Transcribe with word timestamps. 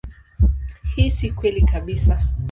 Hii 0.95 1.09
si 1.11 1.31
kweli 1.31 1.61
kabisa. 1.73 2.15